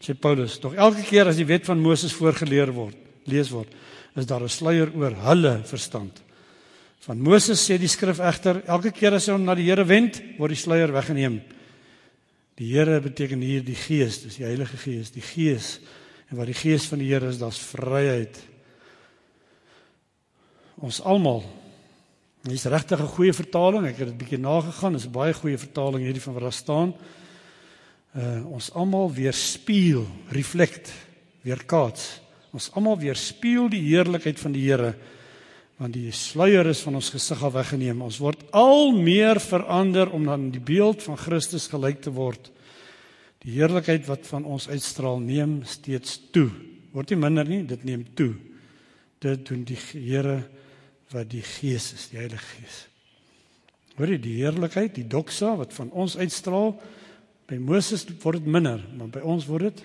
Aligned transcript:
Sê 0.00 0.14
Paulus, 0.16 0.58
tog 0.58 0.74
elke 0.74 1.04
keer 1.04 1.28
as 1.28 1.36
die 1.36 1.46
wet 1.48 1.66
van 1.68 1.80
Moses 1.80 2.14
voorgeleer 2.16 2.72
word, 2.72 2.96
lees 3.28 3.50
word, 3.52 3.68
is 4.16 4.26
daar 4.26 4.42
'n 4.42 4.48
sluier 4.48 4.90
oor 4.96 5.12
hulle 5.28 5.60
verstand. 5.64 6.22
Van 7.00 7.18
Moses 7.20 7.60
sê 7.60 7.78
die 7.78 7.88
skrif 7.88 8.18
egter, 8.18 8.62
elke 8.66 8.90
keer 8.90 9.14
as 9.14 9.26
hy 9.26 9.32
hom 9.32 9.44
na 9.44 9.54
die 9.54 9.68
Here 9.68 9.84
wend, 9.84 10.22
word 10.38 10.50
die 10.50 10.56
sluier 10.56 10.92
weggeneem. 10.92 11.40
Die 12.56 12.72
Here 12.72 13.00
beteken 13.00 13.40
hier 13.40 13.62
die 13.62 13.74
Gees, 13.74 14.22
dis 14.22 14.36
die 14.36 14.44
Heilige 14.44 14.76
Gees, 14.76 15.10
die 15.10 15.22
Gees. 15.22 15.80
En 16.30 16.36
wat 16.36 16.46
die 16.46 16.54
Gees 16.54 16.86
van 16.86 16.98
die 16.98 17.08
Here 17.08 17.28
is, 17.28 17.38
daar's 17.38 17.58
vryheid. 17.58 18.36
Ons 20.80 21.00
almal 21.00 21.44
Dis 22.40 22.64
regtig 22.64 23.00
'n 23.00 23.06
goeie 23.06 23.32
vertaling. 23.32 23.86
Ek 23.86 23.98
het 23.98 24.08
dit 24.08 24.18
bietjie 24.18 24.38
nagegaan. 24.38 24.92
Dis 24.92 25.04
'n 25.04 25.12
baie 25.12 25.34
goeie 25.34 25.58
vertaling 25.58 26.04
hierdie 26.04 26.22
van 26.22 26.32
wat 26.32 26.42
daar 26.42 26.52
staan. 26.52 26.94
Uh 28.16 28.40
ons 28.56 28.72
almal 28.74 29.12
weer 29.14 29.34
spieël, 29.36 30.06
reflect, 30.34 30.90
weer 31.46 31.62
kaats. 31.64 32.18
Ons 32.50 32.70
almal 32.74 32.98
weer 32.98 33.18
spieël 33.18 33.68
die 33.70 33.84
heerlikheid 33.86 34.40
van 34.40 34.54
die 34.56 34.66
Here 34.66 34.94
want 35.80 35.94
die 35.96 36.10
sluier 36.12 36.68
is 36.68 36.82
van 36.84 36.98
ons 36.98 37.08
gesig 37.08 37.40
af 37.40 37.54
weggeneem. 37.54 38.02
Ons 38.04 38.18
word 38.20 38.42
al 38.52 38.90
meer 38.92 39.38
verander 39.40 40.10
om 40.12 40.26
aan 40.28 40.50
die 40.52 40.60
beeld 40.60 41.00
van 41.06 41.16
Christus 41.16 41.70
gelyk 41.72 42.02
te 42.04 42.12
word. 42.12 42.50
Die 43.40 43.54
heerlikheid 43.54 44.04
wat 44.04 44.28
van 44.28 44.44
ons 44.44 44.68
uitstraal 44.68 45.22
neem 45.24 45.62
steeds 45.64 46.18
toe. 46.34 46.50
Word 46.92 47.14
nie 47.14 47.20
minder 47.22 47.48
nie, 47.48 47.62
dit 47.64 47.86
neem 47.88 48.04
toe. 48.12 48.34
Dit 49.24 49.46
doen 49.48 49.64
die 49.64 49.78
Here 49.94 50.42
wat 51.14 51.30
die 51.32 51.42
Gees 51.42 51.94
is, 51.96 52.10
die 52.12 52.20
Heilige 52.20 52.44
Gees. 52.58 52.82
Hoor 53.96 54.12
jy 54.12 54.20
die 54.20 54.36
heerlikheid, 54.42 54.92
die 54.98 55.08
doxa 55.08 55.54
wat 55.62 55.72
van 55.76 55.88
ons 55.96 56.18
uitstraal? 56.20 56.74
By 57.50 57.58
Moses 57.58 58.06
word 58.22 58.38
dit 58.38 58.46
minder, 58.46 58.78
maar 58.94 59.10
by 59.10 59.24
ons 59.26 59.46
word 59.50 59.72
dit 59.72 59.82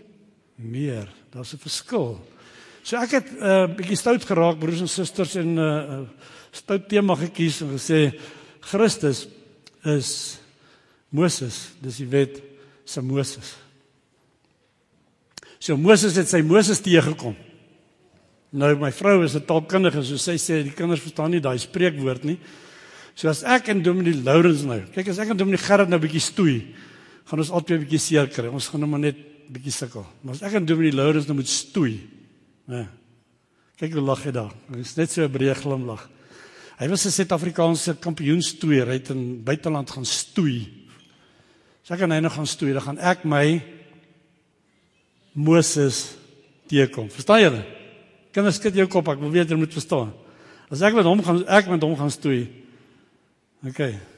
meer. 0.61 1.09
Daar's 1.33 1.53
'n 1.53 1.57
verskil. 1.57 2.21
So 2.83 2.97
ek 2.97 3.11
het 3.11 3.31
'n 3.31 3.41
uh, 3.41 3.67
bietjie 3.75 3.97
stout 3.97 4.23
geraak 4.23 4.59
broers 4.59 4.81
en 4.81 4.87
susters 4.87 5.35
en 5.35 5.55
'n 5.55 5.57
uh, 5.57 5.99
uh, 5.99 6.07
stout 6.51 6.87
tema 6.87 7.15
gekies 7.15 7.61
en 7.61 7.73
gesê 7.73 8.13
Christus 8.61 9.27
is 9.83 10.37
Moses, 11.09 11.71
dis 11.81 11.97
die 11.97 12.09
wet 12.09 12.41
se 12.85 13.01
Moses. 13.01 13.55
So 15.59 15.77
Moses 15.77 16.15
het 16.15 16.29
sy 16.29 16.41
Moses 16.41 16.79
teëgekom. 16.79 17.35
Nou 18.51 18.75
my 18.77 18.91
vrou 18.91 19.23
is 19.23 19.35
'n 19.35 19.45
taalkundige, 19.45 20.03
so 20.03 20.17
sy 20.17 20.37
sê 20.37 20.63
die 20.63 20.75
kinders 20.75 21.01
verstaan 21.01 21.31
nie 21.31 21.41
daai 21.41 21.57
spreekwoord 21.57 22.23
nie. 22.23 22.39
So 23.15 23.29
as 23.29 23.43
ek 23.43 23.69
en 23.69 23.81
Dominee 23.81 24.21
Lourens 24.23 24.63
nou, 24.63 24.81
kyk 24.93 25.07
as 25.07 25.19
ek 25.19 25.29
en 25.29 25.37
Dominee 25.37 25.57
Gerard 25.57 25.89
nou 25.89 25.99
bietjie 25.99 26.21
stoei, 26.21 26.75
gaan 27.25 27.39
ons 27.39 27.51
altyd 27.51 27.79
'n 27.79 27.83
bietjie 27.85 27.99
seer 27.99 28.27
kry. 28.27 28.47
Ons 28.47 28.67
gaan 28.67 28.79
nou 28.79 28.89
maar 28.89 28.99
net 28.99 29.17
bietjie 29.49 29.71
sukkel. 29.71 30.05
Maar 30.21 30.33
as 30.33 30.41
ek 30.41 30.53
en 30.53 30.65
Dominee 30.65 30.93
Lourens 30.93 31.27
nou 31.27 31.35
moet 31.35 31.49
stoei, 31.49 31.99
né? 32.67 32.87
Kyk 33.77 33.93
hoe 33.93 34.01
lag 34.01 34.23
hy 34.23 34.31
daar. 34.31 34.53
Hy 34.71 34.79
is 34.79 34.95
net 34.95 35.11
so 35.11 35.23
'n 35.23 35.31
breë 35.31 35.55
glimlag. 35.55 36.09
Hy 36.79 36.87
was 36.87 37.05
'n 37.05 37.11
Suid-Afrikaanse 37.11 37.99
kampioenstoeier, 37.99 38.87
hy 38.87 38.93
het 38.93 39.09
in 39.09 39.43
buiteland 39.43 39.89
gaan 39.89 40.05
stoei. 40.05 40.67
So 41.83 41.93
ek 41.93 42.01
en 42.01 42.11
hy 42.11 42.19
nou 42.19 42.31
gaan 42.31 42.47
stoei, 42.47 42.73
dan 42.73 42.81
gaan 42.81 42.97
ek 42.99 43.25
my 43.25 43.61
Moses 45.33 46.15
teekom. 46.67 47.09
Verstaan 47.09 47.41
julle? 47.41 47.65
Kinders 48.31 48.55
skud 48.55 48.75
jou 48.75 48.87
kop, 48.87 49.07
ek 49.07 49.19
wil 49.19 49.31
weet 49.31 49.49
jy 49.49 49.55
moet 49.55 49.73
verstaan. 49.73 50.13
As 50.69 50.81
ek 50.81 50.93
met 50.93 51.05
hom 51.05 51.21
gaan 51.23 51.45
ek 51.47 51.67
met 51.67 51.81
hom 51.81 51.95
gaan 51.95 52.11
stoei. 52.11 52.47
OK. 53.65 54.14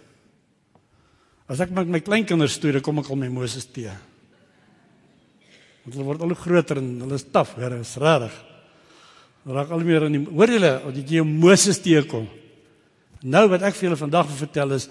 As 1.47 1.61
ek 1.63 1.71
met 1.75 1.87
my 1.87 2.01
kleinkinders 2.03 2.57
stoei, 2.57 2.73
dan 2.75 2.83
kom 2.83 2.99
ek 2.99 3.09
al 3.11 3.19
my 3.19 3.29
Moses 3.31 3.67
te. 3.71 3.87
Want 5.85 5.95
hulle 5.95 6.07
word 6.09 6.23
al 6.25 6.33
hoe 6.33 6.41
groter 6.41 6.81
en 6.81 6.89
hulle 7.05 7.15
is 7.15 7.27
taaf, 7.31 7.55
Here, 7.55 7.79
is 7.79 7.95
regtig. 8.01 8.35
Raak 9.47 9.71
al 9.71 9.85
meer 9.87 10.09
in 10.09 10.17
die 10.17 10.23
hoor 10.27 10.51
julle, 10.51 10.73
as 10.83 10.97
jy 10.99 11.21
jou 11.21 11.27
Moses 11.27 11.79
teekom. 11.79 12.27
Nou 13.23 13.45
wat 13.53 13.63
ek 13.63 13.77
vir 13.77 13.87
julle 13.87 13.99
vandag 13.99 14.27
wil 14.27 14.41
vertel 14.41 14.75
is 14.75 14.89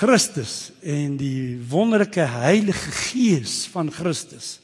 Christus 0.00 0.70
en 0.80 1.18
die 1.20 1.58
wonderlike 1.68 2.24
Heilige 2.38 2.94
Gees 3.10 3.66
van 3.68 3.90
Christus 3.92 4.60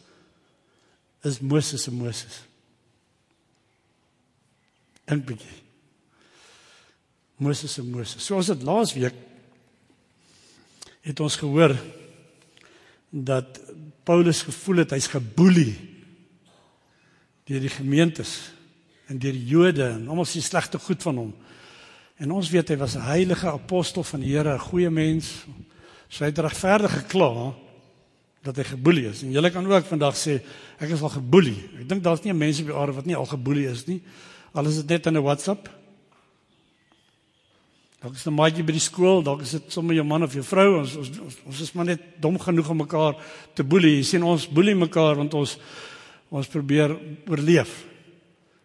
is 1.26 1.42
Moses 1.42 1.82
se 1.84 1.92
Moses. 1.92 2.38
Dink 5.10 5.26
bietjie. 5.26 5.58
Moses 7.42 7.76
en 7.82 7.90
Moses. 7.90 8.22
So 8.22 8.38
ons 8.38 8.48
het 8.54 8.64
laas 8.64 8.94
week 8.96 9.18
het 11.06 11.20
ons 11.22 11.38
gehoor 11.38 11.76
dat 13.10 13.60
Paulus 14.06 14.42
gevoel 14.42 14.82
het 14.82 14.94
hy's 14.96 15.08
geboelie 15.10 15.74
deur 17.46 17.62
die 17.62 17.70
gemeentes 17.70 18.32
en 19.06 19.20
deur 19.22 19.36
die 19.36 19.46
Jode 19.46 19.86
en 19.86 20.08
almal 20.10 20.26
sien 20.26 20.42
slegte 20.42 20.80
goed 20.82 21.02
van 21.06 21.20
hom. 21.20 21.34
En 22.18 22.32
ons 22.34 22.50
weet 22.50 22.72
hy 22.72 22.76
was 22.80 22.96
'n 22.96 23.06
heilige 23.06 23.46
apostel 23.46 24.02
van 24.02 24.20
die 24.20 24.34
Here, 24.34 24.54
'n 24.54 24.58
goeie 24.58 24.90
mens. 24.90 25.46
So 26.08 26.24
hy 26.24 26.30
het 26.30 26.38
regverdig 26.38 26.92
gekla 26.92 27.54
dat 28.42 28.56
hy 28.56 28.64
geboelie 28.64 29.06
is. 29.06 29.22
En 29.22 29.30
julle 29.30 29.50
kan 29.50 29.66
ook 29.66 29.84
vandag 29.84 30.16
sê 30.16 30.42
ek 30.78 30.90
is 30.90 31.02
al 31.02 31.08
geboelie. 31.08 31.68
Ek 31.80 31.88
dink 31.88 32.02
daar's 32.02 32.22
nie 32.22 32.32
'n 32.32 32.38
mens 32.38 32.60
op 32.60 32.66
die 32.66 32.74
aarde 32.74 32.92
wat 32.92 33.06
nie 33.06 33.16
al 33.16 33.26
geboelie 33.26 33.68
is 33.68 33.86
nie. 33.86 34.02
Al 34.52 34.66
is 34.66 34.76
dit 34.76 34.88
net 34.88 35.06
in 35.06 35.16
'n 35.16 35.22
WhatsApp. 35.22 35.68
Dalk 38.02 38.14
is 38.14 38.26
'n 38.26 38.34
maatjie 38.34 38.64
by 38.64 38.72
die 38.72 38.80
skool, 38.80 39.22
dalk 39.22 39.40
is 39.42 39.50
dit 39.50 39.72
sommer 39.72 39.94
jou 39.94 40.04
man 40.04 40.22
of 40.22 40.32
jou 40.32 40.42
vrou. 40.42 40.80
Ons 40.80 40.96
ons 40.96 41.10
ons 41.46 41.60
is 41.60 41.72
maar 41.72 41.86
net 41.86 42.20
dom 42.20 42.38
genoeg 42.38 42.70
om 42.70 42.76
mekaar 42.76 43.16
te 43.54 43.64
boelie. 43.64 43.96
Jy 43.96 44.04
sien 44.04 44.22
ons 44.22 44.48
boelie 44.48 44.74
mekaar 44.74 45.16
want 45.16 45.34
ons 45.34 45.58
ons 46.30 46.46
probeer 46.46 46.98
oorleef. 47.28 47.84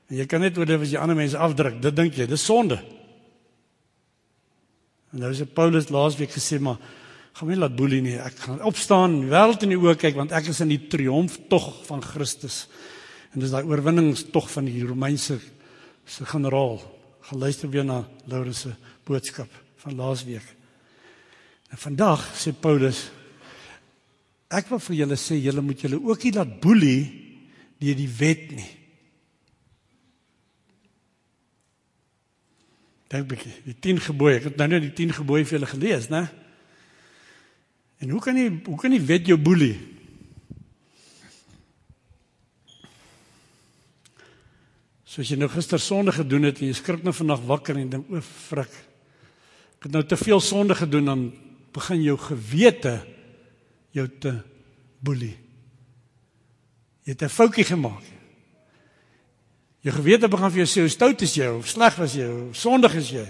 En 0.09 0.17
jy 0.17 0.25
kan 0.25 0.41
net 0.41 0.57
oorleef 0.57 0.81
as 0.81 0.91
jy 0.91 0.97
ander 0.97 1.15
mense 1.15 1.37
afdruk. 1.37 1.81
Dit 1.81 1.95
dink 1.95 2.13
jy, 2.13 2.27
dis 2.27 2.43
sonde. 2.43 2.79
En 5.13 5.19
nou 5.19 5.33
sê 5.33 5.45
Paulus 5.45 5.89
laasweek 5.89 6.31
gesê 6.31 6.59
maar 6.59 6.77
gaan 7.33 7.47
my 7.47 7.55
laat 7.55 7.75
boelie 7.75 8.01
nie. 8.01 8.17
Ek 8.19 8.35
gaan 8.35 8.61
opstaan, 8.61 9.29
wêreld 9.29 9.63
in 9.63 9.69
die 9.69 9.79
oë 9.79 9.95
kyk 9.95 10.15
want 10.15 10.31
ek 10.31 10.47
is 10.51 10.59
in 10.59 10.67
die 10.67 10.87
triomftog 10.91 11.85
van 11.87 12.01
Christus. 12.03 12.67
En 13.33 13.39
dis 13.39 13.51
daai 13.51 13.63
oorwinningstog 13.63 14.49
van 14.51 14.65
die 14.65 14.83
Romeinse 14.83 15.39
se 16.05 16.25
generaal 16.25 16.81
geluister 17.29 17.69
weer 17.69 17.85
na 17.85 18.01
Laurens 18.25 18.65
se 18.65 18.73
boodskap 19.05 19.49
van 19.83 19.95
laasweek. 19.95 20.45
En 21.71 21.77
vandag 21.77 22.23
sê 22.37 22.53
Paulus 22.53 23.09
ek 24.51 24.67
wil 24.67 24.81
vir 24.83 24.97
julle 25.03 25.17
sê 25.19 25.37
julle 25.39 25.63
moet 25.63 25.79
julle 25.79 26.01
ook 26.01 26.25
nie 26.25 26.33
laat 26.35 26.57
boelie 26.63 27.01
deur 27.81 27.97
die 27.97 28.11
wet 28.19 28.51
nie. 28.53 28.69
Dink 33.11 33.27
bietjie, 33.27 33.53
die 33.65 33.75
10 33.75 34.03
gebooie. 34.05 34.37
Ek 34.39 34.49
het 34.51 34.59
nou 34.59 34.67
net 34.71 34.85
die 34.85 34.93
10 34.95 35.17
gebooie 35.17 35.47
vir 35.47 35.57
julle 35.57 35.71
gelees, 35.71 36.07
né? 36.11 36.25
En 38.01 38.13
hoe 38.13 38.21
kan 38.23 38.37
jy 38.37 38.47
hoe 38.65 38.77
kan 38.79 38.93
die 38.93 39.03
wet 39.03 39.27
jou 39.29 39.37
boelie? 39.39 39.75
Soos 45.11 45.27
jy 45.27 45.35
nou 45.35 45.49
gister 45.51 45.81
sonde 45.81 46.13
gedoen 46.15 46.47
het 46.47 46.61
en 46.61 46.69
jy 46.69 46.75
skrik 46.77 47.01
nou 47.03 47.11
vandag 47.11 47.41
wakker 47.43 47.75
en 47.75 47.89
dink 47.91 48.11
o, 48.15 48.21
frik. 48.23 48.71
Ek 49.75 49.89
het 49.89 49.95
nou 49.97 50.03
te 50.07 50.15
veel 50.15 50.39
sonde 50.39 50.77
gedoen 50.79 51.09
dan 51.09 51.25
begin 51.75 52.03
jou 52.05 52.15
gewete 52.29 52.93
jou 53.91 54.05
te 54.23 54.31
boelie. 55.03 55.35
Jy 57.03 57.11
het 57.11 57.23
'n 57.23 57.29
foutjie 57.29 57.65
gemaak. 57.65 58.03
Jou 59.81 59.95
gewete 59.95 60.29
begin 60.29 60.51
vir 60.51 60.63
jou 60.63 60.69
sê 60.69 60.79
hoe 60.81 60.89
stout 60.89 61.21
is 61.21 61.35
jy 61.35 61.47
of 61.47 61.67
sleg 61.67 61.95
was 61.97 62.13
jy 62.13 62.27
of 62.27 62.55
sondig 62.55 62.95
is 62.95 63.09
jy. 63.09 63.27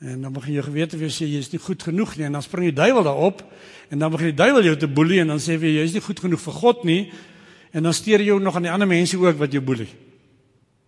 En 0.00 0.22
dan 0.22 0.32
begin 0.32 0.54
jou 0.54 0.64
gewete 0.64 0.96
vir 0.96 1.08
jou 1.08 1.12
sê 1.12 1.28
jy 1.28 1.38
is 1.38 1.52
nie 1.52 1.60
goed 1.60 1.82
genoeg 1.82 2.16
nie 2.16 2.24
en 2.24 2.32
dan 2.32 2.42
spring 2.42 2.64
die 2.64 2.82
duiwel 2.82 3.02
daarop 3.02 3.42
en 3.90 3.98
dan 3.98 4.10
begin 4.10 4.26
die 4.26 4.44
duiwel 4.44 4.62
jou 4.62 4.76
te 4.76 4.88
boelie 4.88 5.20
en 5.20 5.26
dan 5.26 5.38
sê 5.38 5.60
jy 5.60 5.76
jy 5.76 5.84
is 5.84 5.92
nie 5.92 6.00
goed 6.00 6.20
genoeg 6.20 6.40
vir 6.40 6.52
God 6.52 6.84
nie 6.84 7.12
En 7.70 7.82
dan 7.82 7.94
steur 7.94 8.22
jy 8.22 8.38
nog 8.42 8.56
aan 8.56 8.66
die 8.66 8.72
ander 8.72 8.88
mense 8.88 9.18
ook 9.18 9.38
wat 9.38 9.52
jou 9.52 9.62
boelie. 9.62 9.88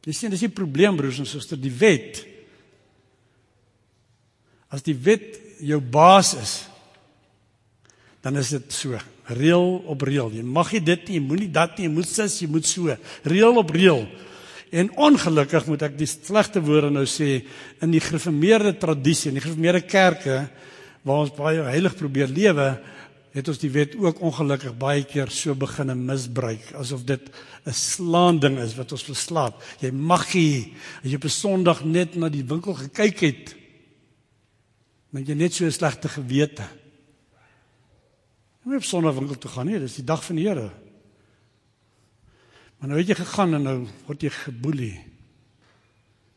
Jy 0.03 0.13
sien, 0.13 0.31
dis 0.31 0.43
'n 0.43 0.51
probleem 0.51 0.97
broers 0.97 1.19
en 1.19 1.27
susters, 1.27 1.61
die 1.61 1.71
wet. 1.71 2.27
As 4.69 4.83
die 4.83 4.97
wet 4.97 5.39
jou 5.61 5.81
baas 5.81 6.35
is, 6.35 6.67
dan 8.21 8.37
is 8.37 8.49
dit 8.49 8.73
so, 8.73 8.99
reël 9.27 9.83
op 9.87 10.03
reël. 10.03 10.31
Jy 10.31 10.43
mag 10.43 10.73
nie 10.73 10.81
dit 10.81 11.09
nie, 11.09 11.19
jy 11.19 11.23
moenie 11.23 11.51
dat 11.51 11.79
nie, 11.79 11.87
jy 11.87 11.93
moet 11.93 12.09
sis, 12.09 12.41
jy 12.41 12.49
moet 12.49 12.67
so, 12.67 12.97
reël 13.23 13.57
op 13.57 13.71
reël. 13.71 14.09
En 14.73 14.89
ongelukkig 14.97 15.67
moet 15.69 15.83
ek 15.83 15.99
die 15.99 16.09
slegte 16.09 16.63
woorde 16.65 16.91
nou 16.91 17.05
sê 17.05 17.43
in 17.85 17.91
die 17.91 18.01
gereformeerde 18.01 18.73
tradisie, 18.81 19.29
in 19.29 19.35
die 19.35 19.45
gereformeerde 19.45 19.83
kerke 19.85 20.49
waar 21.03 21.27
ons 21.27 21.35
baie 21.35 21.63
heilig 21.67 21.97
probeer 21.99 22.31
lewe, 22.31 22.69
het 23.33 23.49
ons 23.49 23.61
die 23.63 23.71
wet 23.73 23.95
ook 23.97 24.21
ongelukkig 24.21 24.75
baie 24.77 25.05
keer 25.09 25.31
so 25.33 25.55
begin 25.57 25.93
misbruik 26.05 26.73
asof 26.77 27.05
dit 27.09 27.31
'n 27.65 27.73
slaanding 27.73 28.59
is 28.59 28.75
wat 28.77 28.93
ons 28.93 29.05
verslaap. 29.05 29.63
Jy 29.81 29.91
mag 29.91 30.35
nie 30.35 30.75
as 31.03 31.11
jy 31.11 31.17
op 31.17 31.25
'n 31.25 31.29
Sondag 31.29 31.85
net 31.85 32.15
na 32.15 32.29
die 32.29 32.45
winkel 32.45 32.75
gekyk 32.75 33.21
het 33.21 33.57
met 35.11 35.27
jy 35.29 35.35
net 35.35 35.55
so 35.55 35.65
'n 35.65 35.73
slegte 35.73 36.09
gewete. 36.09 36.63
Jy 38.63 38.65
moet 38.65 38.77
op 38.77 38.85
Sondag 38.85 39.15
winkel 39.15 39.39
toe 39.39 39.51
gaan 39.51 39.67
nie, 39.67 39.79
dis 39.79 39.97
die 39.97 40.05
dag 40.05 40.25
van 40.25 40.37
die 40.37 40.49
Here. 40.49 40.71
Maar 42.79 42.89
nou 42.89 42.99
het 42.99 43.09
jy 43.09 43.15
gegaan 43.15 43.55
en 43.55 43.63
nou 43.63 43.87
word 44.07 44.23
jy 44.23 44.31
geboelie. 44.31 45.01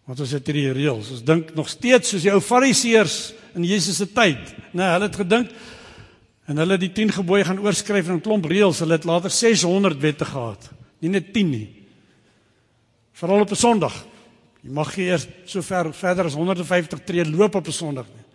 Want 0.05 0.19
ons 0.19 0.31
het 0.31 0.45
hierdie 0.45 0.71
reëls. 0.71 1.11
Ons 1.11 1.23
dink 1.23 1.55
nog 1.55 1.69
steeds 1.69 2.09
soos 2.09 2.21
die 2.21 2.31
ou 2.31 2.41
Fariseërs 2.41 3.33
in 3.55 3.63
Jesus 3.63 3.97
se 3.97 4.05
tyd. 4.05 4.53
Nee, 4.71 4.85
hulle 4.85 5.07
het 5.07 5.15
gedink 5.15 5.49
en 6.45 6.57
hulle 6.61 6.77
het 6.77 6.83
die 6.83 6.93
10 6.93 7.11
gebooie 7.19 7.45
gaan 7.45 7.59
oorskryf 7.59 8.07
in 8.07 8.17
'n 8.17 8.21
klomp 8.21 8.45
reëls. 8.45 8.79
Hulle 8.79 8.97
het 8.97 9.05
later 9.05 9.29
600 9.29 9.99
wette 9.99 10.25
gehad. 10.25 10.69
Nie 10.99 11.09
net 11.09 11.33
10 11.33 11.49
nie. 11.49 11.69
Veral 13.13 13.41
op 13.41 13.51
'n 13.51 13.55
Sondag. 13.55 14.05
Jy 14.61 14.71
mag 14.71 14.95
nie 14.97 15.05
eers 15.05 15.27
so 15.45 15.61
ver 15.61 15.93
verder 15.93 16.25
as 16.25 16.33
150 16.33 17.03
tree 17.05 17.25
loop 17.25 17.55
op 17.55 17.67
'n 17.67 17.71
Sondag 17.71 18.05
nie. 18.05 18.25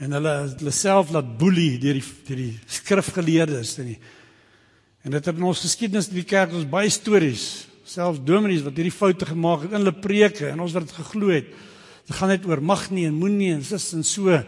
En 0.00 0.12
hulle 0.12 0.54
hulle 0.58 0.70
self 0.70 1.10
laat 1.10 1.38
boelie 1.38 1.78
deur 1.78 1.94
die 1.94 2.04
deur 2.26 2.36
die 2.36 2.58
skrifgeleerdes 2.66 3.78
en 3.78 3.84
die 3.84 3.98
en 5.02 5.10
dit 5.10 5.24
het 5.24 5.36
in 5.36 5.42
ons 5.42 5.60
geskiedenis 5.60 6.08
in 6.08 6.14
die 6.14 6.24
kerk 6.24 6.52
ons 6.52 6.68
baie 6.68 6.90
stories 6.90 7.66
selfs 7.84 8.20
dominees 8.24 8.62
wat 8.62 8.76
hierdie 8.76 8.94
foute 8.94 9.26
gemaak 9.26 9.62
het 9.62 9.72
in 9.72 9.80
hulle 9.82 10.00
preke 10.00 10.48
en 10.48 10.60
ons 10.60 10.72
wat 10.72 10.86
dit 10.86 10.96
geglo 10.96 11.28
het. 11.28 11.46
Dit 12.06 12.16
gaan 12.16 12.28
net 12.28 12.46
oor 12.46 12.62
mag 12.62 12.90
nie 12.90 13.06
en 13.06 13.14
moenie 13.14 13.52
en 13.54 13.64
sis 13.64 13.92
en 13.96 14.04
so 14.04 14.42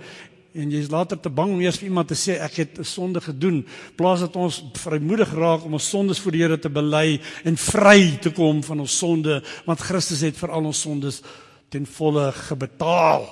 en 0.53 0.73
jy's 0.73 0.91
later 0.93 1.17
te 1.21 1.31
bang 1.33 1.55
om 1.55 1.61
eers 1.63 1.79
vir 1.81 1.89
iemand 1.89 2.11
te 2.13 2.17
sê 2.19 2.37
ek 2.45 2.57
het 2.61 2.79
'n 2.79 2.85
sonde 2.85 3.21
gedoen 3.21 3.65
plaas 3.97 4.21
dat 4.21 4.37
ons 4.37 4.63
vrymoedig 4.75 5.33
raak 5.33 5.65
om 5.65 5.73
ons 5.73 5.89
sondes 5.89 6.21
voor 6.21 6.33
die 6.33 6.43
Here 6.43 6.59
te 6.59 6.69
bely 6.69 7.21
en 7.45 7.57
vry 7.57 8.19
te 8.21 8.31
kom 8.31 8.63
van 8.63 8.81
ons 8.81 8.99
sonde 8.99 9.43
want 9.67 9.81
Christus 9.81 10.21
het 10.21 10.37
vir 10.37 10.51
al 10.51 10.65
ons 10.65 10.81
sondes 10.81 11.23
ten 11.71 11.87
volle 11.87 12.33
gebetaal. 12.33 13.25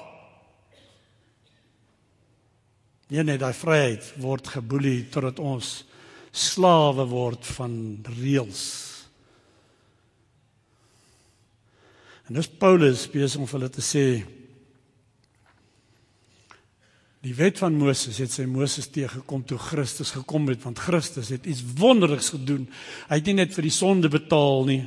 Nee 3.09 3.23
nee, 3.23 3.39
daai 3.39 3.53
vryheid 3.53 4.13
word 4.17 4.47
geboelie 4.47 5.09
totdat 5.11 5.39
ons 5.39 5.85
slawe 6.31 7.05
word 7.07 7.45
van 7.45 8.05
reëls. 8.21 8.63
En 12.29 12.35
dis 12.35 12.49
Paulus 12.49 13.09
besig 13.11 13.41
om 13.41 13.47
vir 13.47 13.59
hulle 13.59 13.71
te 13.75 13.83
sê 13.83 14.05
Die 17.31 17.37
wet 17.39 17.61
van 17.63 17.77
Moses 17.79 18.17
het 18.19 18.33
sy 18.35 18.43
Moses 18.51 18.89
teëgekom 18.91 19.45
toe 19.47 19.59
Christus 19.63 20.11
gekom 20.17 20.49
het 20.51 20.65
want 20.65 20.81
Christus 20.83 21.29
het 21.31 21.45
iets 21.47 21.61
wonderliks 21.79 22.33
gedoen. 22.35 22.65
Hy 23.07 23.19
het 23.21 23.29
nie 23.29 23.37
net 23.39 23.53
vir 23.55 23.69
die 23.69 23.75
sonde 23.75 24.09
betaal 24.11 24.65
nie. 24.67 24.81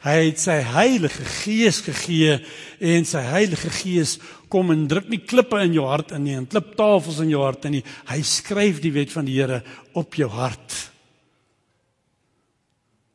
Hy 0.00 0.14
het 0.30 0.40
sy 0.40 0.54
Heilige 0.64 1.26
Gees 1.42 1.82
gegee 1.84 2.38
en 2.80 3.04
sy 3.08 3.20
Heilige 3.26 3.68
Gees 3.82 4.14
kom 4.48 4.72
en 4.72 4.86
druk 4.88 5.10
nie 5.12 5.20
klippe 5.28 5.60
in 5.60 5.76
jou 5.76 5.84
hart 5.90 6.14
in 6.16 6.24
nie 6.24 6.38
en 6.38 6.46
kliptafels 6.48 7.18
in 7.20 7.34
jou 7.34 7.42
hart 7.44 7.66
in 7.68 7.76
nie. 7.76 7.82
Hy 8.08 8.20
skryf 8.24 8.80
die 8.80 8.92
wet 8.94 9.12
van 9.12 9.28
die 9.28 9.36
Here 9.36 9.58
op 9.92 10.16
jou 10.16 10.30
hart. 10.32 10.76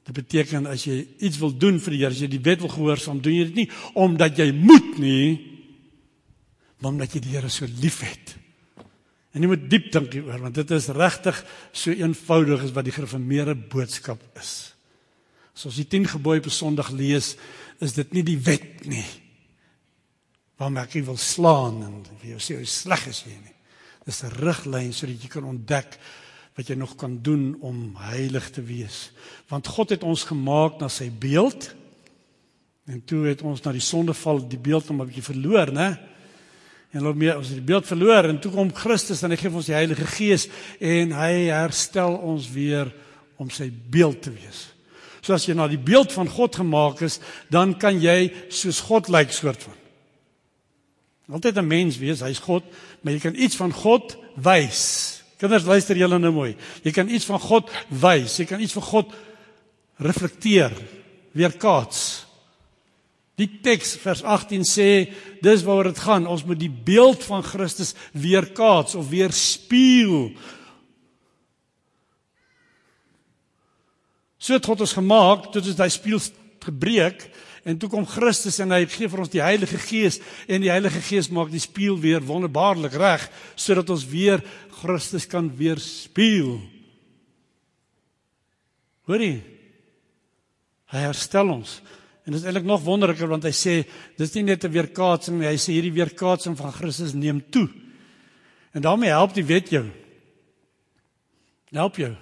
Dit 0.06 0.14
beteken 0.20 0.70
as 0.70 0.86
jy 0.86 1.00
iets 1.26 1.40
wil 1.42 1.56
doen 1.58 1.82
vir 1.82 1.96
die 1.96 2.04
Here, 2.04 2.14
as 2.14 2.22
jy 2.22 2.30
die 2.36 2.44
wet 2.46 2.62
wil 2.62 2.74
gehoorsaam, 2.76 3.18
doen 3.18 3.34
jy 3.34 3.48
dit 3.50 3.64
nie 3.64 3.68
omdat 3.98 4.38
jy 4.38 4.52
moet 4.54 5.02
nie, 5.02 5.26
maar 6.78 6.94
omdat 6.94 7.18
jy 7.18 7.24
die 7.26 7.34
Here 7.34 7.50
so 7.50 7.66
liefhet. 7.82 8.38
En 9.34 9.44
jy 9.44 9.50
moet 9.52 9.70
diep 9.70 9.92
dink 9.94 10.14
hieroor 10.18 10.42
want 10.42 10.58
dit 10.58 10.72
is 10.74 10.90
regtig 10.96 11.38
so 11.72 11.94
eenvoudig 11.94 12.66
as 12.66 12.74
wat 12.74 12.88
die 12.88 12.96
gereformeerde 12.96 13.56
boodskap 13.56 14.22
is. 14.40 14.74
As 15.54 15.68
ons 15.70 15.78
die 15.82 15.88
10 15.92 16.08
gebooie 16.16 16.42
op 16.42 16.50
Sondag 16.54 16.90
lees, 16.96 17.36
is 17.84 17.94
dit 17.98 18.14
nie 18.16 18.24
die 18.26 18.40
wet 18.42 18.86
nie. 18.90 19.06
Waar 20.60 20.82
ek 20.82 20.98
wil 21.06 21.20
slaan 21.20 21.84
en 21.86 22.02
vir 22.22 22.34
jou 22.34 22.42
sê 22.44 22.58
hoe 22.58 22.68
sleg 22.68 23.06
is 23.12 23.24
jy 23.28 23.36
nie. 23.36 23.56
Dis 24.06 24.24
'n 24.24 24.34
riglyn 24.42 24.94
sodat 24.94 25.22
jy 25.22 25.30
kan 25.30 25.44
ontdek 25.44 26.00
wat 26.56 26.68
jy 26.68 26.76
nog 26.76 26.96
kan 26.96 27.22
doen 27.22 27.56
om 27.62 27.96
heilig 27.96 28.50
te 28.52 28.62
wees. 28.62 29.12
Want 29.48 29.68
God 29.68 29.90
het 29.90 30.04
ons 30.04 30.24
gemaak 30.24 30.80
na 30.80 30.90
sy 30.90 31.10
beeld. 31.12 31.76
En 32.88 33.04
toe 33.06 33.28
het 33.28 33.42
ons 33.42 33.62
na 33.62 33.72
die 33.72 33.84
sondeval 33.84 34.48
die 34.50 34.60
beeld 34.60 34.90
om 34.90 35.02
'n 35.02 35.06
bietjie 35.06 35.24
verloor, 35.24 35.72
né? 35.72 36.00
En 36.94 37.06
loop 37.06 37.20
meer 37.22 37.38
ons 37.38 37.48
het 37.52 37.60
die 37.60 37.66
beeld 37.70 37.86
verloor 37.86 38.32
en 38.32 38.40
toe 38.42 38.52
kom 38.52 38.72
Christus 38.74 39.22
en 39.22 39.34
hy 39.34 39.38
gee 39.38 39.54
ons 39.54 39.70
die 39.70 39.78
Heilige 39.78 40.08
Gees 40.10 40.48
en 40.82 41.14
hy 41.14 41.34
herstel 41.52 42.18
ons 42.18 42.48
weer 42.50 42.90
om 43.38 43.52
sy 43.54 43.70
beeld 43.70 44.24
te 44.26 44.34
wees. 44.34 44.66
So 45.22 45.36
as 45.36 45.46
jy 45.46 45.54
na 45.54 45.68
die 45.70 45.78
beeld 45.78 46.14
van 46.16 46.30
God 46.32 46.58
gemaak 46.58 47.04
is, 47.06 47.20
dan 47.54 47.76
kan 47.78 48.00
jy 48.02 48.32
soos 48.50 48.82
God 48.88 49.12
lyk 49.14 49.36
soort 49.36 49.62
van. 49.68 49.78
Altyd 51.30 51.58
'n 51.62 51.68
mens 51.68 51.98
wees, 51.98 52.22
hy's 52.26 52.40
God, 52.40 52.64
maar 53.02 53.14
jy 53.14 53.20
kan 53.20 53.36
iets 53.36 53.56
van 53.56 53.72
God 53.72 54.18
wys. 54.36 55.22
Kinders, 55.38 55.64
luister 55.64 55.96
julle 55.96 56.18
nou 56.20 56.32
mooi. 56.34 56.56
Jy 56.84 56.92
kan 56.92 57.10
iets 57.10 57.26
van 57.26 57.40
God 57.40 57.70
wys, 57.90 58.38
jy 58.38 58.46
kan 58.46 58.60
iets 58.60 58.74
van 58.74 58.84
God 58.84 59.14
reflekteer, 59.98 60.72
weerkaats. 61.32 62.26
Die 63.40 63.48
teks 63.64 63.96
vers 64.02 64.22
18 64.28 64.66
sê, 64.68 64.90
dis 65.44 65.64
waaroor 65.64 65.94
dit 65.94 66.02
gaan. 66.04 66.28
Ons 66.28 66.44
moet 66.48 66.60
die 66.60 66.72
beeld 66.72 67.24
van 67.24 67.44
Christus 67.46 67.94
weerkaats 68.12 68.98
of 69.00 69.08
weerspieël. 69.14 70.34
So 74.40 74.56
het 74.56 74.68
God 74.68 74.84
ons 74.84 74.96
gemaak, 74.96 75.52
tot 75.54 75.64
ons 75.68 75.78
daai 75.78 75.92
spieël 75.92 76.22
gebreek 76.64 77.28
en 77.68 77.78
toe 77.80 77.90
kom 77.92 78.06
Christus 78.08 78.60
en 78.64 78.72
hy 78.74 78.86
gee 78.90 79.10
vir 79.12 79.22
ons 79.24 79.32
die 79.32 79.44
Heilige 79.44 79.80
Gees 79.84 80.20
en 80.48 80.64
die 80.64 80.72
Heilige 80.72 81.02
Gees 81.04 81.28
maak 81.32 81.52
die 81.52 81.62
spieël 81.62 82.00
weer 82.00 82.24
wonderbaarlik 82.26 82.96
reg 83.00 83.26
sodat 83.60 83.92
ons 83.94 84.08
weer 84.10 84.44
Christus 84.80 85.28
kan 85.30 85.52
weerspieël. 85.60 86.58
Hoorie? 89.10 89.40
Hy 90.90 91.04
herstel 91.04 91.52
ons. 91.52 91.80
En 92.30 92.36
dit 92.36 92.44
is 92.44 92.46
eintlik 92.46 92.68
nog 92.70 92.84
wonderliker 92.86 93.26
want 93.26 93.48
hy 93.48 93.52
sê 93.58 93.72
dis 94.22 94.36
nie 94.38 94.44
net 94.52 94.64
'n 94.64 94.70
weerkaatsing 94.70 95.40
nie, 95.40 95.48
hy 95.50 95.58
sê 95.58 95.74
hierdie 95.74 95.98
weerkaatsing 95.98 96.54
van 96.56 96.72
Christus 96.72 97.14
neem 97.18 97.42
toe. 97.50 97.68
En 98.72 98.82
daarmee 98.86 99.10
help 99.10 99.34
die 99.34 99.44
wet 99.44 99.70
jou. 99.70 99.90
Help 101.74 101.96
jou. 101.98 102.16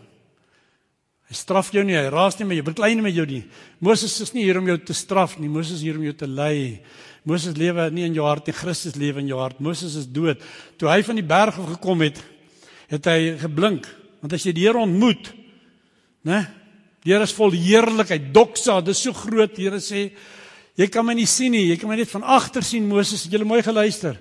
Hy 1.28 1.36
straf 1.36 1.74
jou 1.74 1.84
nie, 1.84 1.98
hy 1.98 2.08
raas 2.08 2.40
nie 2.40 2.48
met 2.48 2.56
jou, 2.56 2.64
beklei 2.64 2.96
nie 2.96 3.04
met 3.04 3.16
jou 3.16 3.26
nie. 3.26 3.44
Moses 3.80 4.22
is 4.22 4.34
nie 4.34 4.46
hier 4.46 4.58
om 4.58 4.66
jou 4.66 4.78
te 4.78 4.94
straf 4.94 5.40
nie, 5.40 5.50
Moses 5.50 5.74
is 5.74 5.82
hier 5.82 5.98
om 5.98 6.04
jou 6.04 6.14
te 6.14 6.28
lei. 6.28 6.80
Moses 7.26 7.58
lewe 7.58 7.92
nie 7.92 8.06
in 8.06 8.14
jou 8.14 8.24
hart 8.24 8.48
nie, 8.48 8.54
Christus 8.54 8.96
lewe 8.96 9.20
in 9.20 9.28
jou 9.28 9.40
hart. 9.40 9.60
Moses 9.60 9.96
is 9.96 10.08
dood. 10.08 10.40
Toe 10.78 10.88
hy 10.88 11.04
van 11.04 11.16
die 11.16 11.28
berg 11.28 11.60
af 11.60 11.74
gekom 11.76 12.00
het, 12.00 12.24
het 12.88 13.06
hy 13.06 13.36
geblink 13.38 13.92
want 14.22 14.34
as 14.34 14.46
jy 14.46 14.54
die 14.54 14.64
Here 14.64 14.80
ontmoet 14.80 15.34
né 16.24 16.57
Here 17.08 17.24
is 17.24 17.32
vol 17.38 17.56
heerlikheid 17.56 18.34
doxa 18.36 18.82
dis 18.84 19.00
so 19.06 19.16
groot 19.16 19.54
die 19.56 19.68
Here 19.70 19.80
sê 19.80 20.10
jy 20.78 20.88
kan 20.92 21.06
my 21.08 21.16
nie 21.18 21.28
sien 21.30 21.54
nie 21.56 21.70
jy 21.70 21.78
kan 21.80 21.90
my 21.90 21.96
net 21.96 22.12
van 22.12 22.26
agter 22.38 22.66
sien 22.66 22.88
Moses 22.88 23.26
jy 23.26 23.40
mooi 23.44 23.62
geluister 23.64 24.20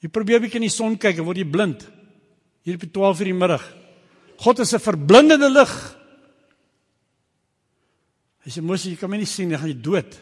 jy 0.00 0.08
probeer 0.08 0.40
bietjie 0.40 0.62
in 0.62 0.68
die 0.68 0.72
son 0.72 0.94
kyk 0.96 1.18
en 1.18 1.26
word 1.26 1.42
jy 1.42 1.48
blind 1.48 1.82
hier 2.64 2.78
op 2.78 2.86
12 2.86 3.20
uur 3.24 3.32
die 3.32 3.40
middag 3.42 3.64
God 4.44 4.60
is 4.60 4.74
'n 4.74 4.86
verblindende 4.86 5.50
lig 5.50 5.74
hy 8.46 8.50
sê 8.50 8.62
Moses 8.62 8.92
jy 8.92 8.96
kan 8.96 9.10
my 9.10 9.18
nie 9.18 9.26
sien 9.26 9.50
jy 9.50 9.58
gaan 9.58 9.74
jy 9.74 9.82
dood 9.82 10.20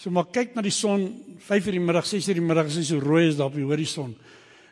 So 0.00 0.08
maar 0.08 0.30
kyk 0.32 0.54
na 0.56 0.62
die 0.64 0.72
son 0.72 1.02
5 1.44 1.66
uur 1.66 1.74
die 1.76 1.84
middag, 1.84 2.06
6 2.08 2.28
uur 2.30 2.38
die 2.38 2.44
middag, 2.44 2.70
as 2.70 2.78
hy 2.80 2.84
so 2.88 3.00
rooi 3.02 3.26
is 3.28 3.36
daar 3.36 3.50
op 3.50 3.56
die 3.58 3.66
horison. 3.68 4.14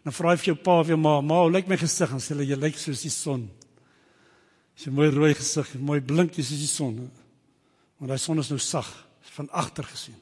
Dan 0.01 0.15
vra 0.17 0.33
hy 0.33 0.39
vir 0.41 0.55
jou 0.55 0.59
pa 0.65 0.79
of 0.81 0.89
jou 0.89 0.97
ma, 0.97 1.21
"Ma, 1.21 1.43
hoe 1.43 1.53
lyk 1.53 1.69
my 1.69 1.77
gesig?" 1.77 2.11
En 2.11 2.19
sê 2.19 2.33
hulle, 2.33 2.47
"Jy 2.47 2.57
lyk 2.57 2.79
soos 2.79 3.03
die 3.03 3.11
son." 3.11 3.51
'n 4.87 4.95
mooi 4.95 5.11
rooi 5.11 5.35
gesig, 5.35 5.75
mooi 5.75 6.01
blink 6.01 6.37
jy 6.37 6.43
soos 6.43 6.59
die 6.59 6.71
son. 6.71 7.11
Maar 7.99 8.09
daai 8.09 8.19
son 8.19 8.39
is 8.39 8.49
nou 8.49 8.59
sag, 8.59 8.87
van 9.35 9.51
agter 9.51 9.85
gesien. 9.85 10.15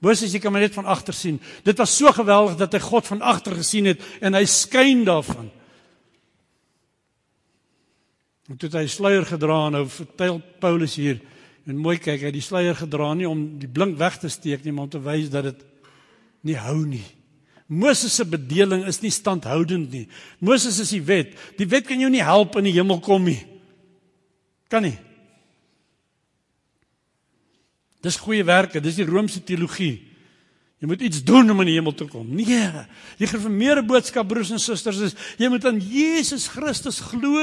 Moses, 0.00 0.32
jy 0.32 0.40
kan 0.40 0.52
maar 0.52 0.64
net 0.64 0.74
van 0.74 0.88
agter 0.88 1.14
sien. 1.14 1.40
Dit 1.62 1.78
was 1.78 1.92
so 1.96 2.12
geweldig 2.12 2.56
dat 2.56 2.72
hy 2.72 2.80
God 2.80 3.06
van 3.06 3.20
agter 3.20 3.58
gesien 3.58 3.90
het 3.90 4.00
en 4.24 4.34
hy 4.34 4.46
skyn 4.48 5.04
daarvan. 5.04 5.50
En 8.48 8.56
toe 8.56 8.70
het 8.70 8.78
hy 8.80 8.86
sluier 8.90 9.26
gedra 9.28 9.66
en 9.68 9.76
nou 9.76 9.84
vertel 9.92 10.40
Paulus 10.62 10.96
hier 10.98 11.20
en 11.68 11.76
mooi 11.78 11.98
kyk, 12.00 12.16
hy 12.24 12.30
het 12.30 12.34
die 12.34 12.42
sluier 12.42 12.74
gedra 12.74 13.12
nie 13.14 13.28
om 13.28 13.44
die 13.60 13.68
blink 13.70 13.98
weg 14.00 14.16
te 14.18 14.30
steek 14.32 14.64
nie, 14.64 14.72
maar 14.74 14.88
om 14.88 14.94
te 14.96 15.02
wys 15.04 15.28
dat 15.30 15.50
dit 15.50 15.60
nie 16.48 16.56
hou 16.58 16.80
nie. 16.88 17.04
Moses 17.70 18.16
se 18.16 18.24
bedeling 18.26 18.82
is 18.90 18.98
nie 19.04 19.12
standhoudend 19.14 19.92
nie. 19.92 20.06
Moses 20.42 20.80
is 20.82 20.90
die 20.96 21.04
wet. 21.06 21.36
Die 21.60 21.68
wet 21.70 21.86
kan 21.86 22.00
jou 22.00 22.08
nie 22.10 22.24
help 22.24 22.56
in 22.58 22.66
die 22.66 22.74
hemel 22.74 22.98
kom 23.04 23.28
nie. 23.28 23.38
Kan 24.70 24.86
nie. 24.86 24.96
Dis 28.00 28.16
goeie 28.16 28.44
werke, 28.46 28.80
dis 28.80 28.96
die 28.96 29.08
Romeinse 29.08 29.42
teologie. 29.44 29.98
Jy 30.80 30.88
moet 30.88 31.02
iets 31.04 31.20
doen 31.26 31.52
om 31.52 31.60
in 31.60 31.68
die 31.68 31.76
hemel 31.76 31.92
te 31.92 32.06
kom. 32.08 32.24
Nee. 32.32 32.86
Die 33.20 33.28
gereformeerde 33.28 33.84
boodskap 33.84 34.30
broers 34.30 34.54
en 34.54 34.62
susters 34.62 35.02
is 35.10 35.16
jy 35.36 35.50
moet 35.52 35.66
aan 35.68 35.80
Jesus 35.84 36.48
Christus 36.48 37.02
glo. 37.10 37.42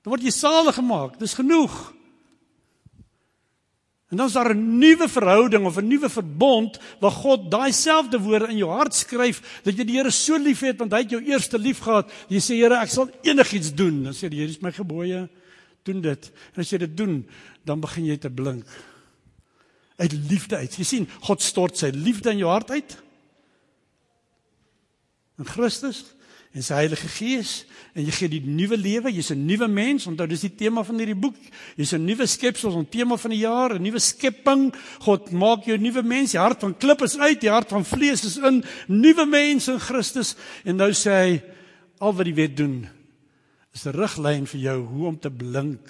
Dan 0.00 0.14
word 0.14 0.24
jy 0.24 0.32
salig 0.32 0.78
gemaak. 0.78 1.18
Dis 1.20 1.36
genoeg. 1.36 1.74
En 4.10 4.16
dan 4.16 4.26
is 4.26 4.34
daar 4.34 4.54
'n 4.54 4.78
nuwe 4.78 5.08
verhouding 5.08 5.66
of 5.66 5.76
'n 5.76 5.86
nuwe 5.86 6.08
verbond 6.08 6.80
waar 7.00 7.12
God 7.12 7.50
daai 7.50 7.72
selfde 7.72 8.18
woorde 8.18 8.48
in 8.48 8.56
jou 8.56 8.70
hart 8.70 8.94
skryf 8.94 9.60
dat 9.62 9.76
jy 9.76 9.84
die 9.84 9.96
Here 9.96 10.10
so 10.10 10.36
liefhet 10.36 10.78
want 10.78 10.92
hy 10.92 10.98
het 10.98 11.10
jou 11.10 11.22
eerste 11.22 11.58
lief 11.58 11.78
gehad. 11.78 12.10
Jy 12.28 12.38
sê 12.40 12.56
Here, 12.56 12.80
ek 12.80 12.88
sal 12.88 13.10
enigiets 13.22 13.74
doen. 13.74 14.04
Dan 14.04 14.14
sê 14.14 14.28
die 14.28 14.38
Here, 14.38 14.48
"Hier 14.48 14.56
is 14.56 14.62
my 14.62 14.72
gebooie. 14.72 15.28
Doen 15.82 16.00
dit." 16.00 16.30
En 16.54 16.60
as 16.60 16.70
jy 16.70 16.78
dit 16.78 16.96
doen, 16.96 17.26
dan 17.64 17.80
begin 17.80 18.04
jy 18.04 18.16
te 18.16 18.30
blink. 18.30 18.66
Uit 20.00 20.12
liefde 20.30 20.56
uit. 20.56 20.76
Jy 20.80 20.84
sien, 20.84 21.08
God 21.20 21.42
stort 21.42 21.78
sy 21.78 21.90
liefde 21.94 22.32
in 22.32 22.38
jou 22.38 22.50
hart 22.50 22.70
uit. 22.70 22.96
In 25.38 25.48
Christus 25.48 26.04
en 26.50 26.64
sy 26.66 26.80
Heilige 26.80 27.06
Gees 27.14 27.50
en 27.94 28.02
jy 28.02 28.12
gee 28.14 28.30
die 28.32 28.40
nuwe 28.42 28.76
lewe, 28.76 29.12
jy's 29.12 29.30
'n 29.30 29.46
nuwe 29.46 29.68
mens. 29.68 30.06
Onthou, 30.06 30.26
dis 30.26 30.40
die 30.40 30.54
tema 30.54 30.82
van 30.82 30.98
hierdie 30.98 31.14
boek. 31.14 31.36
Jy's 31.76 31.92
'n 31.92 32.04
nuwe 32.04 32.26
skepsel, 32.26 32.74
ons 32.74 32.88
tema 32.90 33.16
van 33.16 33.30
die 33.30 33.40
jaar, 33.40 33.74
'n 33.74 33.82
nuwe 33.82 33.98
skepping. 33.98 34.72
God 35.00 35.30
maak 35.30 35.64
jou 35.64 35.76
'n 35.76 35.82
nuwe 35.82 36.02
mens. 36.02 36.32
Die 36.32 36.40
hart 36.40 36.60
van 36.60 36.76
klip 36.76 37.02
is 37.02 37.18
uit, 37.18 37.40
die 37.40 37.50
hart 37.50 37.68
van 37.68 37.84
vlees 37.84 38.24
is 38.24 38.36
in. 38.36 38.64
Nuwe 38.88 39.26
mens 39.26 39.68
in 39.68 39.78
Christus. 39.78 40.34
En 40.64 40.76
nou 40.76 40.90
sê 40.90 41.10
hy 41.10 41.42
al 41.98 42.14
wat 42.14 42.24
die 42.24 42.34
wet 42.34 42.56
doen 42.56 42.99
is 43.80 43.86
'n 43.86 43.96
riglyn 43.96 44.46
vir 44.46 44.60
jou 44.60 44.78
hoe 44.86 45.06
om 45.06 45.18
te 45.18 45.30
blink 45.30 45.88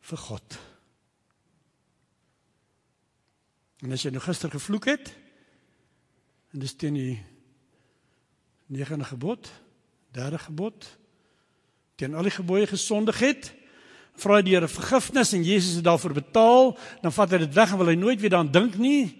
vir 0.00 0.18
God. 0.18 0.58
En 3.82 3.92
as 3.92 4.02
jy 4.02 4.10
nou 4.10 4.20
gister 4.20 4.50
gevloek 4.50 4.84
het 4.86 5.14
en 6.52 6.58
dis 6.58 6.74
teen 6.74 6.94
die 6.94 7.22
negende 8.66 9.04
gebod, 9.04 9.46
derde 10.10 10.38
gebod 10.38 10.98
teen 11.96 12.14
al 12.14 12.22
die 12.22 12.34
gebooie 12.34 12.66
gesondig 12.66 13.18
het, 13.18 13.54
vra 14.16 14.42
die 14.42 14.54
Here 14.54 14.68
vergifnis 14.68 15.32
en 15.32 15.44
Jesus 15.44 15.74
het 15.74 15.84
daarvoor 15.84 16.12
betaal, 16.12 16.76
dan 17.02 17.12
vat 17.12 17.30
hy 17.30 17.38
dit 17.38 17.54
weg 17.54 17.70
en 17.70 17.78
wil 17.78 17.86
hy 17.86 17.94
nooit 17.94 18.20
weer 18.20 18.30
daaraan 18.30 18.52
dink 18.52 18.76
nie. 18.76 19.14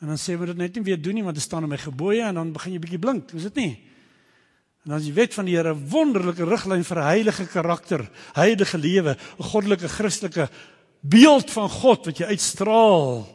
En 0.00 0.06
dan 0.06 0.16
sê 0.16 0.38
hy 0.38 0.46
dit 0.46 0.56
net 0.56 0.74
nie 0.74 0.84
weer 0.84 1.02
doen 1.02 1.14
nie 1.14 1.24
want 1.24 1.34
dit 1.34 1.44
staan 1.44 1.62
in 1.62 1.68
my 1.68 1.76
gebooie 1.76 2.22
en 2.22 2.34
dan 2.34 2.52
begin 2.52 2.72
jy 2.72 2.78
bietjie 2.78 3.02
blink, 3.02 3.32
is 3.32 3.42
dit 3.42 3.54
nie? 3.54 3.93
En 4.84 4.90
dan 4.90 4.98
is 4.98 5.08
die 5.08 5.16
wet 5.16 5.34
van 5.34 5.46
die 5.48 5.56
Here 5.56 5.72
'n 5.74 5.88
wonderlike 5.88 6.44
riglyn 6.44 6.84
vir 6.84 7.02
heilige 7.02 7.46
karakter, 7.46 8.10
heilige 8.34 8.78
lewe, 8.78 9.16
'n 9.16 9.42
goddelike 9.42 9.88
Christelike 9.88 10.48
beeld 11.00 11.50
van 11.50 11.68
God 11.68 12.06
wat 12.06 12.18
jy 12.18 12.26
uitstraal. 12.26 13.26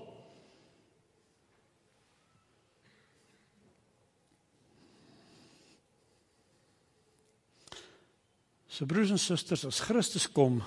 So 8.68 8.86
broers 8.86 9.10
en 9.10 9.20
susters, 9.20 9.65
as 9.65 9.79
Christus 9.79 10.32
kom, 10.32 10.62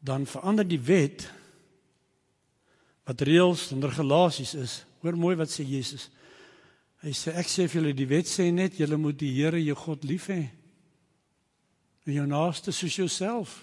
dan 0.00 0.26
verander 0.26 0.66
die 0.68 0.80
wet 0.80 1.30
wat 3.04 3.20
reëls 3.20 3.70
en 3.72 3.80
regulasies 3.80 4.54
is. 4.54 4.84
Hoor 5.00 5.16
mooi 5.16 5.36
wat 5.36 5.48
sê 5.48 5.64
Jesus. 5.64 6.10
Hy 7.02 7.10
sê 7.18 7.34
ek 7.34 7.48
sê 7.50 7.66
vir 7.66 7.80
julle 7.80 7.94
die 7.98 8.06
wet 8.06 8.28
sê 8.30 8.46
net 8.54 8.78
julle 8.78 8.98
moet 9.00 9.18
die 9.18 9.32
Here 9.34 9.58
jou 9.58 9.74
God 9.74 10.04
lief 10.06 10.28
hê. 10.30 10.46
En 12.06 12.14
jou 12.14 12.26
naaste 12.30 12.74
soos 12.74 12.98
jouself. 12.98 13.62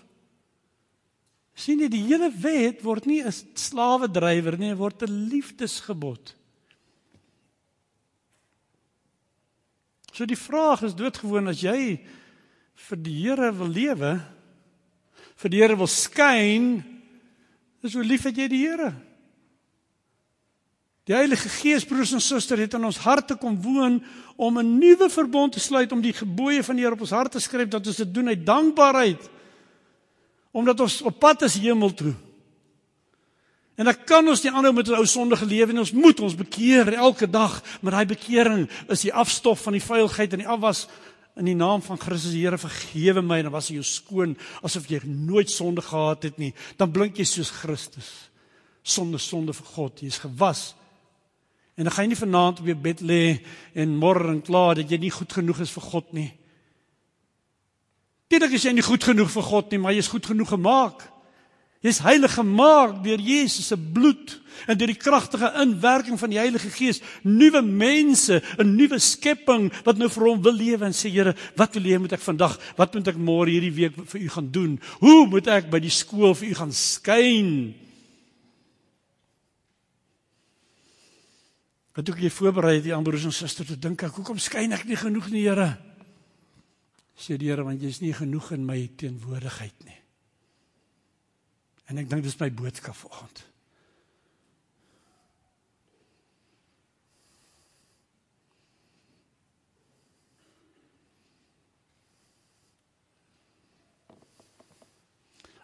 sien 1.60 1.82
jy 1.84 1.90
die 1.92 2.06
hele 2.08 2.30
wet 2.40 2.86
word 2.88 3.04
nie 3.06 3.20
'n 3.20 3.32
slawe 3.32 4.08
drywer 4.08 4.56
nie, 4.58 4.72
word 4.74 5.04
'n 5.04 5.28
liefdesgebod. 5.28 6.34
So 10.14 10.26
die 10.26 10.40
vraag 10.40 10.84
is 10.84 10.96
doodgewoon 10.96 11.50
as 11.50 11.62
jy 11.62 12.00
vir 12.76 12.98
die 12.98 13.18
Here 13.24 13.52
wil 13.52 13.68
lewe, 13.68 14.22
vir 15.36 15.50
die 15.50 15.58
Here 15.58 15.76
wil 15.76 15.88
skyn, 15.88 16.84
is 17.84 17.94
hoe 17.94 18.04
lief 18.04 18.24
het 18.24 18.38
jy 18.38 18.48
die 18.48 18.64
Here? 18.68 19.09
Die 21.10 21.16
Heilige 21.18 21.50
Gees 21.50 21.88
broers 21.90 22.12
en 22.14 22.22
susters 22.22 22.62
het 22.62 22.76
in 22.78 22.84
ons 22.86 23.00
harte 23.02 23.34
kom 23.34 23.56
woon 23.64 23.96
om 24.38 24.60
'n 24.60 24.78
nuwe 24.78 25.10
verbond 25.10 25.54
te 25.54 25.60
sluit 25.60 25.92
om 25.92 26.02
die 26.02 26.14
gebooie 26.14 26.64
van 26.64 26.76
die 26.76 26.84
Here 26.84 26.94
op 26.94 27.02
ons 27.02 27.10
hart 27.10 27.32
te 27.32 27.40
skryf 27.40 27.68
dat 27.68 27.88
ons 27.88 27.98
dit 27.98 28.14
doen 28.14 28.28
uit 28.28 28.46
dankbaarheid. 28.46 29.30
Omdat 30.52 30.80
ons 30.80 31.02
op 31.02 31.20
pad 31.20 31.42
is 31.42 31.58
hemel 31.58 31.94
toe. 31.94 32.14
En 33.76 33.86
dan 33.86 34.04
kan 34.06 34.28
ons 34.28 34.44
nie 34.44 34.52
aanhou 34.52 34.74
met 34.74 34.88
'n 34.88 34.94
ou 34.94 35.06
sondige 35.06 35.46
lewe 35.46 35.72
nie. 35.72 35.80
Ons 35.80 35.92
moet 35.92 36.20
ons 36.20 36.36
bekeer 36.36 36.94
elke 36.94 37.30
dag, 37.30 37.64
maar 37.82 37.92
daai 37.92 38.06
bekering 38.06 38.70
is 38.88 39.02
die 39.02 39.14
afstof 39.14 39.62
van 39.62 39.74
die 39.74 39.84
vuilheid 39.84 40.34
en 40.34 40.40
die 40.40 40.48
afwas 40.48 40.88
in 41.36 41.46
die 41.46 41.56
naam 41.56 41.82
van 41.82 42.00
Christus 42.00 42.32
die 42.32 42.44
Here 42.44 42.58
vergewe 42.58 43.22
my 43.22 43.38
en 43.38 43.44
dan 43.44 43.52
was 43.52 43.70
jy 43.70 43.82
skoon 43.82 44.38
asof 44.62 44.88
jy 44.88 45.00
nooit 45.06 45.50
sonde 45.50 45.82
gehad 45.82 46.24
het 46.24 46.38
nie 46.38 46.54
dan 46.78 46.92
blink 46.92 47.18
jy 47.18 47.24
soos 47.24 47.50
Christus 47.50 48.30
sonder 48.84 49.20
sonde 49.20 49.54
vir 49.54 49.66
God 49.66 50.02
jy's 50.02 50.18
gewas 50.18 50.76
en 51.80 51.88
dan 51.88 51.94
gaan 51.96 52.10
jy 52.10 52.12
nie 52.12 52.20
vanaand 52.20 52.60
op 52.60 52.68
jou 52.68 52.76
bed 52.76 53.02
lê 53.08 53.24
en 53.80 53.94
môre 54.02 54.28
en 54.34 54.42
kla 54.44 54.74
dat 54.82 54.92
jy 54.92 55.00
nie 55.00 55.14
goed 55.16 55.32
genoeg 55.32 55.64
is 55.64 55.72
vir 55.72 55.88
God 55.94 56.12
nie 56.14 56.32
Dit 58.30 58.44
is 58.46 58.66
jy 58.68 58.76
nie 58.78 58.86
goed 58.86 59.02
genoeg 59.02 59.32
vir 59.32 59.46
God 59.48 59.72
nie 59.72 59.80
maar 59.82 59.96
jy's 59.96 60.12
goed 60.12 60.28
genoeg 60.28 60.52
gemaak 60.52 61.08
Jy's 61.80 62.02
heilig 62.04 62.34
gemaak 62.36 62.98
deur 63.06 63.22
Jesus 63.24 63.70
se 63.72 63.78
bloed 63.80 64.34
en 64.68 64.76
deur 64.76 64.92
die 64.92 65.00
kragtige 65.00 65.48
inwerking 65.62 66.20
van 66.20 66.34
die 66.34 66.40
Heilige 66.42 66.68
Gees, 66.76 67.00
nuwe 67.24 67.62
mense, 67.64 68.42
'n 68.60 68.76
nuwe 68.76 69.00
skepping 69.00 69.72
wat 69.86 69.98
nou 69.98 70.10
vir 70.12 70.28
hom 70.28 70.42
wil 70.44 70.54
lewe 70.54 70.86
en 70.86 70.92
sê 70.92 71.08
Here, 71.10 71.34
wat 71.56 71.74
wil 71.74 71.88
jy 71.88 71.98
moet 71.98 72.12
ek 72.12 72.20
vandag, 72.20 72.60
wat 72.76 72.94
moet 72.94 73.08
ek 73.08 73.16
môre 73.16 73.48
hierdie 73.48 73.72
week 73.72 73.96
vir 73.96 74.22
u 74.22 74.30
gaan 74.30 74.52
doen? 74.52 74.80
Hoe 75.00 75.28
moet 75.28 75.48
ek 75.48 75.72
by 75.72 75.80
die 75.80 75.90
skool 75.90 76.36
vir 76.36 76.50
u 76.50 76.54
gaan 76.54 76.74
skyn? 76.76 77.74
Wat 82.00 82.10
ook 82.10 82.22
jy 82.24 82.30
voorberei 82.32 82.78
het 82.78 82.86
die 82.86 82.96
broers 83.04 83.26
en 83.28 83.34
susters 83.36 83.68
te 83.68 83.76
dink 83.76 84.06
ek, 84.08 84.14
hoekom 84.16 84.38
skyn 84.40 84.72
ek 84.72 84.86
nie 84.88 84.96
genoeg 84.96 85.26
nie, 85.34 85.42
Here? 85.44 85.74
Sê 87.20 87.36
die 87.36 87.50
Here 87.50 87.66
want 87.68 87.84
jy's 87.84 88.00
nie 88.00 88.14
genoeg 88.16 88.54
in 88.56 88.64
my 88.64 88.78
teenwoordigheid 88.96 89.84
nie. 89.84 89.98
En 91.92 92.00
ek 92.00 92.08
dink 92.08 92.24
dis 92.24 92.40
my 92.40 92.48
boodskap 92.56 92.96
vanoggend. 92.96 93.44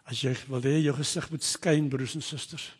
As 0.04 0.20
jy 0.20 0.36
wil 0.52 0.68
hê 0.68 0.82
jou 0.82 1.00
gesig 1.00 1.32
moet 1.32 1.48
skyn 1.48 1.88
broers 1.88 2.20
en 2.20 2.28
susters. 2.28 2.74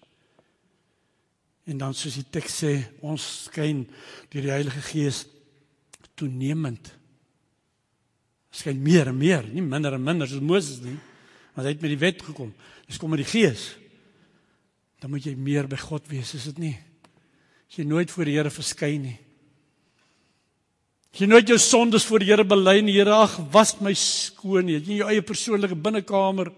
En 1.67 1.81
dan 1.81 1.95
soos 1.99 2.15
die 2.21 2.29
teks 2.31 2.61
sê, 2.63 2.73
ons 3.03 3.23
skyn 3.49 3.83
deur 4.31 4.45
die 4.45 4.55
Heilige 4.55 4.83
Gees 4.87 5.25
toenemend. 6.17 6.93
Skyn 8.55 8.79
meer 8.83 9.11
en 9.11 9.19
meer, 9.19 9.49
nie 9.51 9.65
minder 9.65 9.97
en 9.97 10.05
minder 10.05 10.31
soos 10.31 10.45
Moses 10.45 10.79
nie. 10.85 10.95
Want 11.57 11.67
hy 11.67 11.75
het 11.75 11.83
met 11.83 11.93
die 11.93 12.01
wet 12.01 12.23
gekom. 12.23 12.53
Dis 12.87 13.01
kom 13.03 13.11
met 13.13 13.25
die 13.25 13.29
Gees. 13.29 13.73
Dan 15.03 15.13
moet 15.13 15.27
jy 15.27 15.35
meer 15.35 15.67
by 15.69 15.79
God 15.81 16.07
wees, 16.09 16.33
is 16.39 16.47
dit 16.53 16.63
nie? 16.69 16.75
As 17.67 17.81
jy 17.81 17.87
nooit 17.89 18.13
voor 18.15 18.29
die 18.29 18.37
Here 18.39 18.53
verskyn 18.53 19.09
nie. 19.09 19.17
As 21.13 21.25
jy 21.25 21.29
nooit 21.29 21.51
jou 21.51 21.59
sondes 21.61 22.07
voor 22.07 22.23
die 22.23 22.31
Here 22.31 22.47
bely 22.47 22.79
nie, 22.85 22.95
Here, 23.01 23.13
ag, 23.27 23.41
was 23.53 23.75
my 23.83 23.93
skoon 23.99 24.71
nie. 24.71 24.79
Jy 24.79 24.95
in 24.95 25.03
jou 25.03 25.11
eie 25.11 25.27
persoonlike 25.27 25.77
binnekamer 25.83 26.53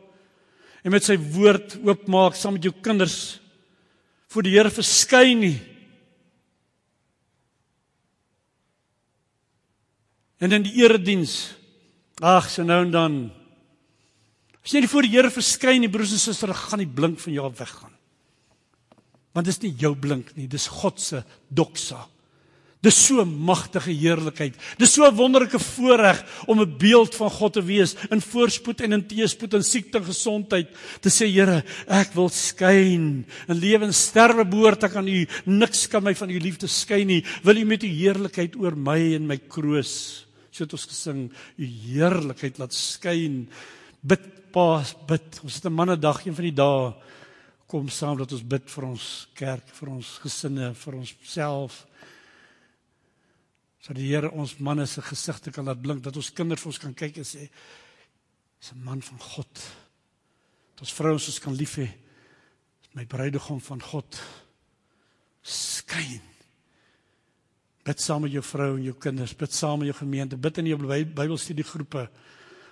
en 0.85 0.95
met 0.95 1.05
sy 1.05 1.17
woord 1.19 1.79
oopmaak 1.81 2.37
saam 2.39 2.55
met 2.59 2.69
jou 2.69 2.75
kinders 2.85 3.39
voor 4.29 4.45
die 4.45 4.55
Here 4.57 4.71
verskyn 4.71 5.41
nie. 5.41 5.57
En 10.39 10.53
in 10.55 10.67
die 10.67 10.77
erediens. 10.85 11.55
Ag, 12.21 12.51
so 12.51 12.67
nou 12.67 12.83
en 12.85 12.95
dan 12.95 13.19
As 14.69 14.75
jy 14.75 14.83
nie 14.85 14.91
voor 14.91 15.07
die 15.07 15.15
Here 15.15 15.31
verskyn 15.33 15.81
nie, 15.81 15.89
broers 15.89 16.11
en 16.13 16.21
susters, 16.21 16.67
gaan 16.69 16.83
die 16.83 16.91
blink 16.93 17.23
van 17.23 17.33
jou 17.33 17.47
weggaan. 17.57 17.95
Want 19.33 19.47
dit 19.49 19.55
is 19.55 19.63
nie 19.63 19.71
jou 19.81 19.95
blink 19.97 20.35
nie, 20.37 20.45
dis 20.51 20.67
God 20.69 21.01
se 21.01 21.23
doxa. 21.49 22.03
Dis 22.79 22.95
so 23.09 23.25
magtige 23.27 23.91
heerlikheid. 23.91 24.55
Dis 24.79 24.93
so 24.95 25.03
'n 25.03 25.17
wonderlike 25.17 25.59
voorreg 25.59 26.23
om 26.47 26.61
'n 26.61 26.77
beeld 26.79 27.15
van 27.15 27.31
God 27.31 27.53
te 27.53 27.63
wees 27.63 27.97
in 28.11 28.21
voorspoed 28.21 28.81
en 28.81 28.93
in 28.93 29.07
teëspoed 29.07 29.55
en 29.55 29.65
siekte 29.65 29.99
en 29.99 30.05
gesondheid. 30.05 30.69
Te 31.01 31.11
sê 31.11 31.27
Here, 31.27 31.65
ek 31.89 32.13
wil 32.15 32.29
skyn. 32.29 33.27
In 33.49 33.59
lewe 33.59 33.85
en 33.85 33.95
sterwe 33.95 34.45
behoort 34.45 34.85
ek 34.85 34.95
aan 34.95 35.09
U. 35.09 35.27
Niks 35.45 35.89
kan 35.89 36.03
my 36.03 36.15
van 36.15 36.31
U 36.31 36.39
liefde 36.39 36.69
skei 36.69 37.05
nie. 37.05 37.25
Wil 37.43 37.57
U 37.57 37.65
met 37.65 37.83
U 37.83 37.87
heerlikheid 37.87 38.55
oor 38.57 38.77
my 38.77 39.15
en 39.15 39.27
my 39.27 39.39
kroos. 39.39 40.25
So 40.51 40.65
het 40.65 40.73
ons 40.73 40.87
gesing, 40.87 41.33
U 41.59 41.65
heerlikheid 41.65 42.59
laat 42.59 42.73
skyn. 42.73 43.49
Bid 44.01 44.53
paas 44.53 44.95
bid. 45.07 45.41
Ons 45.43 45.55
het 45.55 45.65
'n 45.65 45.75
mannedag 45.75 46.27
een 46.27 46.35
van 46.35 46.45
die 46.45 46.55
dae 46.55 46.95
kom 47.67 47.89
saam 47.89 48.17
dat 48.17 48.33
ons 48.33 48.47
bid 48.47 48.71
vir 48.71 48.85
ons 48.85 49.29
kerk, 49.35 49.69
vir 49.69 49.89
ons 49.89 50.19
gesinne, 50.23 50.75
vir 50.75 50.95
ons 50.95 51.15
Sodat 53.81 54.01
die 54.03 54.11
Here 54.11 54.31
ons 54.31 54.57
manne 54.59 54.87
se 54.87 55.03
gesigte 55.03 55.51
kan 55.55 55.65
laat 55.65 55.83
blink, 55.83 56.03
dat 56.03 56.17
ons 56.17 56.33
kinders 56.35 56.63
vir 56.63 56.73
ons 56.73 56.83
kan 56.83 56.95
kyk 56.95 57.17
en 57.19 57.25
sê, 57.25 57.49
"Dis 58.61 58.73
'n 58.73 58.85
man 58.85 59.03
van 59.03 59.19
God." 59.19 59.55
Dat 60.75 60.81
ons 60.81 60.93
vrouens 60.93 61.27
ons 61.27 61.39
kan 61.39 61.55
lief 61.55 61.77
hê 61.77 61.89
my 62.95 63.07
bruidegom 63.07 63.61
van 63.61 63.83
God 63.83 64.21
skyn. 65.43 66.21
Bid 67.87 68.01
saam 68.01 68.23
met 68.23 68.33
jou 68.33 68.43
vrou 68.45 68.77
en 68.77 68.83
jou 68.83 68.95
kinders, 69.01 69.37
bid 69.39 69.55
saam 69.55 69.79
met 69.79 69.87
jou 69.87 69.97
gemeente, 70.01 70.37
bid 70.37 70.59
in 70.59 70.67
jou 70.67 70.79
Bybelstudiegroepe. 70.79 72.09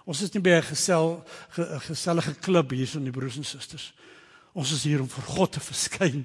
Ons 0.07 0.23
is 0.23 0.33
nie 0.35 0.43
by 0.43 0.51
'n 0.59 0.63
gesel 0.63 1.25
gesellige 1.89 2.35
klub 2.35 2.71
hier 2.71 2.87
so 2.87 2.99
in 2.99 3.05
die 3.05 3.13
broers 3.13 3.37
en 3.37 3.45
susters. 3.45 3.93
Ons 4.57 4.73
is 4.73 4.87
hier 4.89 5.03
om 5.05 5.09
vir 5.13 5.27
God 5.29 5.53
te 5.53 5.61
verskyn. 5.61 6.23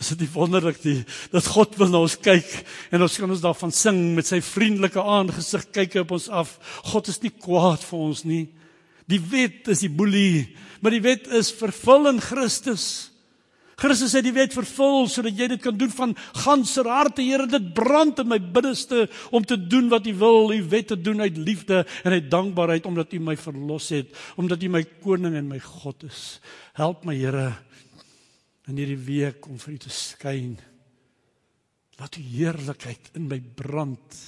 Is 0.00 0.10
dit 0.12 0.24
nie 0.24 0.32
wonderlik 0.32 0.78
die 0.82 0.98
dat 1.32 1.48
God 1.52 1.76
wil 1.80 1.90
na 1.92 2.02
ons 2.04 2.18
kyk 2.20 2.48
en 2.92 3.04
ons 3.04 3.16
kan 3.20 3.32
ons 3.32 3.42
daarvan 3.44 3.72
sing 3.72 3.98
met 4.16 4.28
sy 4.28 4.42
vriendelike 4.44 5.00
aangesig 5.00 5.68
kyk 5.76 5.98
op 6.02 6.14
ons 6.16 6.28
af. 6.28 6.56
God 6.92 7.08
is 7.12 7.20
nie 7.22 7.32
kwaad 7.32 7.84
vir 7.84 8.00
ons 8.00 8.24
nie. 8.28 8.44
Die 9.08 9.20
wet 9.32 9.68
is 9.72 9.84
die 9.84 9.92
boelie, 9.92 10.56
maar 10.82 10.92
die 10.92 11.04
wet 11.04 11.28
is 11.36 11.52
vervul 11.54 12.10
in 12.10 12.20
Christus. 12.20 13.12
Christus 13.76 14.14
het 14.16 14.24
die 14.24 14.32
wet 14.32 14.54
vervul 14.56 15.04
sodat 15.12 15.36
jy 15.36 15.50
dit 15.52 15.60
kan 15.60 15.76
doen 15.76 15.92
van 15.92 16.14
ganser 16.40 16.88
harte. 16.88 17.20
Here, 17.20 17.44
dit 17.48 17.66
brand 17.76 18.22
in 18.22 18.30
my 18.30 18.38
binneste 18.40 19.04
om 19.36 19.44
te 19.44 19.58
doen 19.60 19.90
wat 19.92 20.08
U 20.08 20.14
wil, 20.16 20.52
U 20.56 20.60
wet 20.72 20.88
te 20.92 20.96
doen 20.96 21.20
uit 21.20 21.36
liefde 21.36 21.84
en 22.02 22.16
uit 22.16 22.30
dankbaarheid 22.32 22.88
omdat 22.88 23.12
U 23.12 23.20
my 23.20 23.36
verlos 23.36 23.90
het, 23.92 24.08
omdat 24.40 24.64
U 24.64 24.72
my 24.72 24.82
koning 25.04 25.36
en 25.36 25.52
my 25.52 25.60
God 25.60 26.08
is. 26.08 26.38
Help 26.80 27.04
my, 27.04 27.16
Here, 27.20 27.52
in 28.66 28.80
hierdie 28.80 29.02
week 29.06 29.46
om 29.46 29.60
vir 29.62 29.76
U 29.76 29.78
te 29.86 29.92
skyn. 29.94 30.56
Laat 32.00 32.18
U 32.18 32.24
heerlikheid 32.24 33.12
in 33.18 33.28
my 33.30 33.38
brand, 33.40 34.18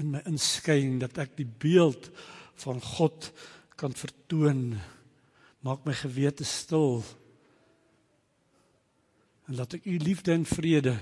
in 0.00 0.10
my 0.14 0.22
inskyn 0.28 0.98
dat 1.02 1.18
ek 1.22 1.36
die 1.38 1.48
beeld 1.48 2.10
van 2.62 2.80
God 2.82 3.30
kan 3.76 3.94
vertoon. 3.96 4.74
Maak 5.64 5.84
my 5.86 5.94
gewete 5.96 6.44
stil 6.48 7.02
en 9.46 9.58
laat 9.58 9.76
ek 9.78 9.86
u 9.86 9.96
liefde 10.02 10.34
en 10.34 10.46
vrede 10.46 10.96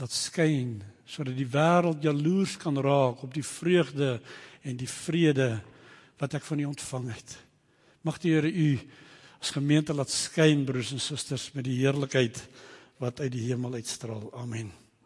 laat 0.00 0.12
skyn 0.12 0.80
sodat 1.08 1.36
die 1.36 1.48
wêreld 1.48 2.04
jaloers 2.04 2.56
kan 2.60 2.78
raak 2.80 3.22
op 3.24 3.32
die 3.34 3.44
vreugde 3.44 4.16
en 4.64 4.76
die 4.80 4.88
vrede 4.88 5.48
wat 6.20 6.36
ek 6.38 6.44
van 6.46 6.62
u 6.62 6.68
ontvang 6.70 7.08
het. 7.12 7.34
Mag 8.06 8.20
die 8.22 8.32
Here 8.32 8.48
u 8.48 8.68
as 9.42 9.50
gemeente 9.50 9.94
laat 9.94 10.10
skyn 10.10 10.62
broers 10.64 10.92
en 10.94 11.02
susters 11.02 11.50
met 11.56 11.66
die 11.66 11.80
heerlikheid 11.80 12.38
wat 13.02 13.20
uit 13.20 13.32
die 13.34 13.48
hemel 13.48 13.74
uitstraal. 13.74 14.30
Amen. 14.38 14.70